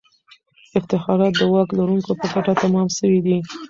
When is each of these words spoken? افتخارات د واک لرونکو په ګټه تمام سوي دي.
افتخارات 0.79 1.33
د 1.39 1.41
واک 1.53 1.69
لرونکو 1.77 2.11
په 2.19 2.25
ګټه 2.33 2.53
تمام 2.63 2.87
سوي 2.97 3.19
دي. 3.25 3.37